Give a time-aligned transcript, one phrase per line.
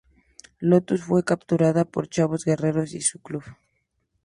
[0.57, 3.43] Lotus fue capturada por Chavo Guerrero y su club.